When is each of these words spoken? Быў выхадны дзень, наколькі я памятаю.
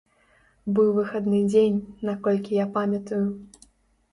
Быў 0.77 0.87
выхадны 0.99 1.41
дзень, 1.51 1.77
наколькі 2.09 2.59
я 2.63 2.67
памятаю. 2.79 3.21